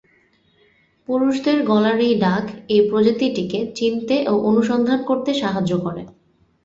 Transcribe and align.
পুরুষদের 1.07 1.57
গলার 1.63 1.99
এই 1.99 2.15
ডাক 2.19 2.43
এই 2.67 2.81
প্রজাতিটিকে 2.89 3.59
চিনতে 3.75 4.15
ও 4.27 4.33
অনুসন্ধান 4.49 4.99
করতে 5.03 5.31
সাহায্য 5.33 5.71
করে। 5.77 6.01